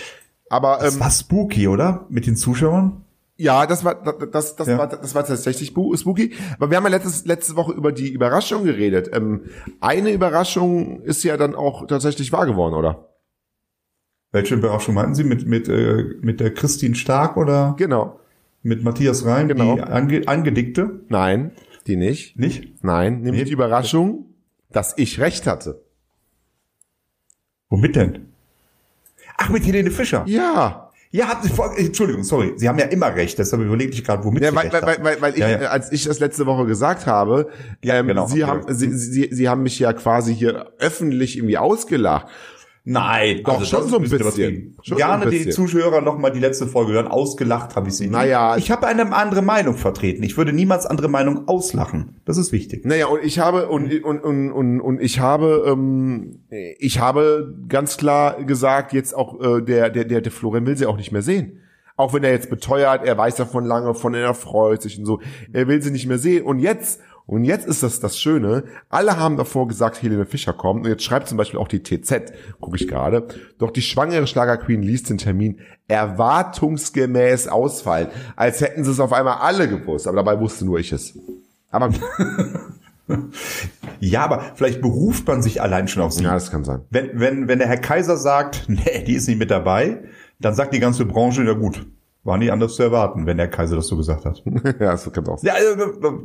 [0.50, 2.06] Aber Das ähm, war spooky, oder?
[2.10, 3.03] Mit den Zuschauern?
[3.36, 3.96] Ja, das war
[4.32, 4.78] das das, Ja.
[4.78, 6.34] war das war tatsächlich spooky.
[6.58, 9.10] Aber wir haben ja letztes, letzte Woche über die Überraschung geredet.
[9.14, 9.46] Ähm,
[9.82, 13.10] eine Überraschung ist ja dann auch tatsächlich wahr geworden, oder?
[14.32, 15.24] Welche Überraschung meinten Sie?
[15.24, 18.20] Mit, mit, äh, mit der Christine Stark oder Genau.
[18.64, 19.48] mit Matthias Rein?
[19.48, 19.76] Genau.
[19.76, 21.02] Die ange angedickte?
[21.10, 21.52] Nein,
[21.88, 22.38] die nicht.
[22.40, 22.84] Nicht?
[22.84, 23.46] Nein, nämlich Nee.
[23.46, 24.26] die Überraschung,
[24.72, 25.84] dass ich recht hatte.
[27.70, 28.28] Womit denn?
[29.38, 30.24] Ach, mit Helene Fischer.
[30.28, 30.83] Ja.
[31.16, 32.54] Ja, hat, vor- Entschuldigung, sorry.
[32.56, 34.98] Sie haben ja immer recht, deshalb überlegte ich gerade, womit Ja, Sie weil, recht weil,
[34.98, 35.70] weil, weil, weil ich, Ja, ja.
[35.70, 37.50] als ich das letzte Woche gesagt habe,
[37.84, 38.26] Ja, ähm, genau.
[38.26, 42.26] Sie haben, Sie, Sie, Sie haben mich ja quasi hier öffentlich irgendwie ausgelacht.
[42.86, 44.76] Nein, Doch, schon das so ein bisschen.
[44.82, 45.52] Schon Gerne so ein die bisschen.
[45.54, 47.08] Zuschauer noch mal die letzte Folge hören.
[47.08, 48.08] Ausgelacht habe ich sie.
[48.08, 48.12] nie.
[48.12, 48.58] Naja.
[48.58, 50.22] ich habe eine andere Meinung vertreten.
[50.24, 52.20] Ich würde niemals andere Meinung auslachen.
[52.26, 52.86] Das ist wichtig.
[52.86, 57.96] Naja, und ich habe und und und und, und ich habe ähm, ich habe ganz
[57.96, 61.22] klar gesagt, jetzt auch äh, der der der der Florian will sie auch nicht mehr
[61.22, 61.60] sehen.
[61.96, 65.22] Auch wenn er jetzt beteuert, er weiß davon lange von, er freut sich und so.
[65.52, 66.44] Er will sie nicht mehr sehen.
[66.44, 70.84] Und jetzt, und jetzt ist das das Schöne, alle haben davor gesagt, Helene Fischer kommt.
[70.84, 73.28] Und jetzt schreibt zum Beispiel auch die TZ, gucke ich gerade.
[73.60, 78.10] Doch die schwangere Schlagerqueen liest den Termin erwartungsgemäß ausfallen.
[78.36, 80.08] Als hätten sie es auf einmal alle gewusst.
[80.08, 81.18] Aber dabei wusste nur ich es.
[81.70, 81.92] Aber
[84.00, 86.24] Ja, aber vielleicht beruft man sich allein schon auf sie.
[86.24, 86.82] ja, das kann sein.
[86.90, 90.04] Wenn, wenn, wenn der Herr Kaiser sagt, nee, die ist nicht mit dabei,
[90.40, 91.86] dann sagt die ganze Branche, ja gut,
[92.24, 94.42] war nicht anders zu erwarten, wenn der Kaiser das so gesagt hat.
[94.46, 95.44] ja, das kann auch.
[95.44, 95.76] Ja, äh,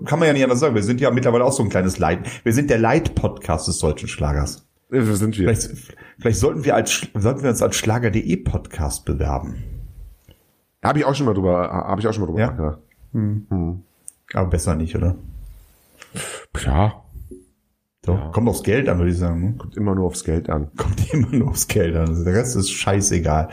[0.04, 0.74] kann man ja nicht anders sagen.
[0.74, 2.20] Wir sind ja mittlerweile auch so ein kleines Leid.
[2.44, 4.66] Wir sind der Leid-Podcast des deutschen Schlagers.
[4.90, 5.48] Wo sind wir?
[5.54, 9.64] Vielleicht, vielleicht sollten wir als sollten wir uns als Schlager.de Podcast bewerben.
[10.82, 12.46] Habe ich auch schon mal drüber, habe ich auch schon mal drüber Ja?
[12.52, 12.78] nachgedacht.
[14.34, 15.16] Aber besser nicht, oder?
[16.64, 17.02] Ja,
[18.06, 19.40] So, Kommt aufs Geld an, würde ich sagen.
[19.42, 19.54] Ne?
[19.58, 20.70] kommt immer nur aufs Geld an.
[20.76, 22.24] Kommt immer nur aufs Geld an.
[22.24, 23.48] Der Rest ist scheißegal.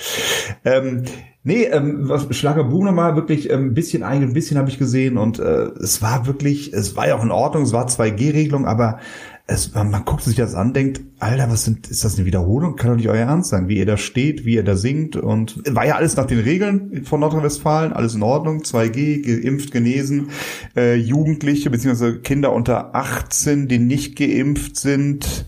[0.63, 1.03] Ähm,
[1.45, 4.77] nee, ähm, was Schlager Boom nochmal wirklich ähm, ein bisschen ein, ein bisschen habe ich
[4.77, 8.65] gesehen und äh, es war wirklich, es war ja auch in Ordnung, es war 2G-Regelung,
[8.65, 8.99] aber
[9.47, 12.75] es, man, man guckt sich das an, denkt, Alter, was sind, ist das eine Wiederholung?
[12.75, 15.61] Kann doch nicht euer Ernst sein, wie ihr da steht, wie ihr da singt und
[15.69, 20.29] war ja alles nach den Regeln von Nordrhein-Westfalen, alles in Ordnung, 2G, geimpft, genesen,
[20.75, 25.47] äh, Jugendliche beziehungsweise Kinder unter 18, die nicht geimpft sind,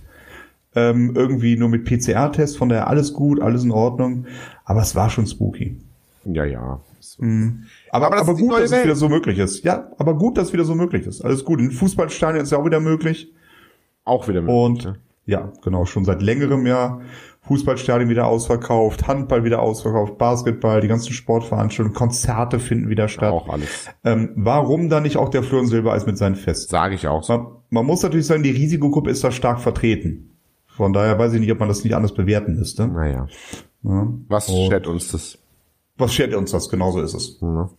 [0.75, 4.27] ähm, irgendwie nur mit PCR-Test, von daher alles gut, alles in Ordnung,
[4.63, 5.79] aber es war schon spooky.
[6.29, 6.81] Ja, ja.
[7.91, 8.83] Aber, Aber aber, die gut, dass es Welt.
[8.85, 9.63] wieder so möglich ist.
[9.63, 11.21] Ja, aber gut, dass es wieder so möglich ist.
[11.23, 11.59] Alles gut.
[11.59, 13.31] In Fußballstadien ist ja auch wieder möglich.
[14.03, 14.51] Auch wieder mit.
[14.51, 14.93] Und
[15.25, 17.01] ja, genau, schon seit längerem Jahr.
[17.47, 23.31] Fußballstadien wieder ausverkauft, Handball wieder ausverkauft, Basketball, die ganzen Sportveranstaltungen, Konzerte finden wieder statt.
[23.31, 23.89] auch alles.
[24.03, 26.69] Ähm, warum dann nicht auch der Florian Silbereis mit seinen Fests?
[26.69, 27.27] Sage ich auch.
[27.29, 30.31] Man, man muss natürlich sagen, die Risikogruppe ist da stark vertreten.
[30.65, 32.85] Von daher weiß ich nicht, ob man das nicht anders bewerten müsste.
[32.87, 33.27] Naja.
[33.83, 34.07] Ja.
[34.27, 35.37] Was Und stellt uns das?
[35.97, 36.69] Was schert uns das?
[36.69, 37.41] Genauso ist es.
[37.41, 37.69] Ne?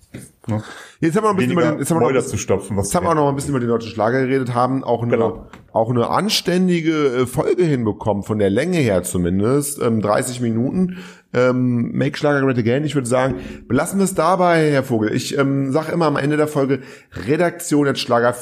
[0.48, 0.62] Ja.
[1.00, 2.76] Jetzt haben wir noch ein bisschen über Weniger den, jetzt haben wir noch, zu stopfen.
[2.76, 5.12] Was haben wir auch noch ein bisschen über den deutschen Schlager geredet, haben auch eine,
[5.12, 5.46] Genau.
[5.72, 10.98] auch eine anständige äh, Folge hinbekommen, von der Länge her zumindest, ähm, 30 Minuten.
[11.32, 12.84] Ähm, Make Schlager Great Again.
[12.84, 13.36] Ich würde sagen,
[13.68, 15.14] belassen wir es dabei, Herr Vogel.
[15.14, 16.80] Ich ähm, sage immer am Ende der Folge
[17.26, 18.34] Redaktion at Schlager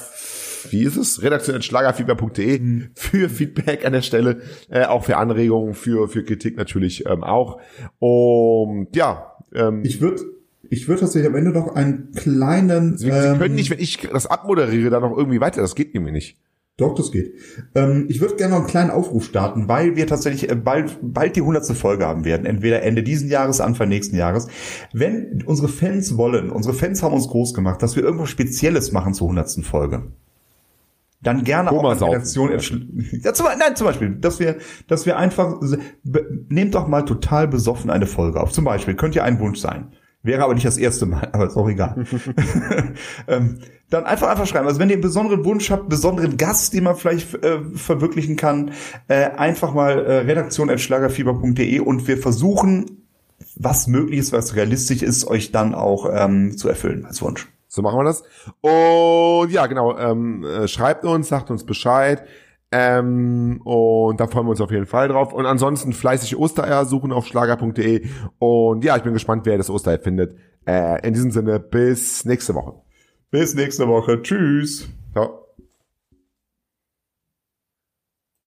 [0.70, 1.22] wie ist es?
[1.22, 2.88] Redaktion schlagerfieber.de Mhm.
[2.94, 7.60] für Feedback an der Stelle, äh, auch für Anregungen, für, für Kritik natürlich ähm, auch.
[7.98, 10.22] Und ja, ähm, Ich würde
[10.70, 12.96] ich würde tatsächlich am Ende noch einen kleinen.
[12.98, 15.60] Sie, ähm, Sie können nicht, wenn ich das abmoderiere, da noch irgendwie weiter.
[15.60, 16.38] Das geht nämlich nicht.
[16.78, 17.32] Doch, das geht.
[17.74, 21.34] Ähm, ich würde gerne noch einen kleinen Aufruf starten, weil wir tatsächlich äh, bald, bald
[21.34, 22.44] die hundertste Folge haben werden.
[22.44, 24.48] Entweder Ende diesen Jahres, Anfang nächsten Jahres.
[24.92, 29.14] Wenn unsere Fans wollen, unsere Fans haben uns groß gemacht, dass wir irgendwas Spezielles machen
[29.14, 30.02] zur hundertsten Folge.
[31.26, 32.14] Dann gerne auch Komasaufen.
[32.14, 32.50] Redaktion.
[32.50, 35.60] entschl- Ja, zum, nein, zum Beispiel, dass wir, dass wir einfach,
[36.48, 38.52] nehmt doch mal total besoffen eine Folge auf.
[38.52, 39.92] Zum Beispiel, könnte ja ein Wunsch sein.
[40.22, 42.04] Wäre aber nicht das erste Mal, aber ist auch egal.
[43.28, 43.58] ähm,
[43.90, 44.66] dann einfach einfach schreiben.
[44.66, 48.72] Also wenn ihr einen besonderen Wunsch habt, besonderen Gast, den man vielleicht äh, verwirklichen kann,
[49.08, 53.02] äh, einfach mal äh, redaktion@schlagerfieber.de und wir versuchen,
[53.54, 57.46] was möglich ist, was realistisch ist, euch dann auch ähm, zu erfüllen als Wunsch.
[57.76, 58.24] So machen wir das.
[58.62, 62.26] Und ja, genau, ähm, äh, schreibt uns, sagt uns Bescheid.
[62.72, 65.32] Ähm, und da freuen wir uns auf jeden Fall drauf.
[65.32, 68.06] Und ansonsten fleißig Ostereier suchen auf schlager.de.
[68.38, 70.36] Und ja, ich bin gespannt, wer das Osterei findet.
[70.66, 72.74] Äh, in diesem Sinne, bis nächste Woche.
[73.30, 74.20] Bis nächste Woche.
[74.22, 74.88] Tschüss.
[75.12, 75.45] Ciao.